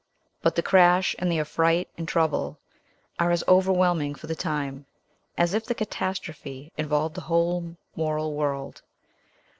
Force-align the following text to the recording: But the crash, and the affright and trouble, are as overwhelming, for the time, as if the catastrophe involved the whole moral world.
But 0.41 0.55
the 0.55 0.63
crash, 0.63 1.15
and 1.19 1.31
the 1.31 1.37
affright 1.39 1.87
and 1.95 2.07
trouble, 2.07 2.57
are 3.19 3.29
as 3.29 3.43
overwhelming, 3.47 4.15
for 4.15 4.25
the 4.25 4.33
time, 4.33 4.87
as 5.37 5.53
if 5.53 5.63
the 5.63 5.75
catastrophe 5.75 6.71
involved 6.75 7.13
the 7.13 7.21
whole 7.21 7.77
moral 7.95 8.33
world. 8.33 8.81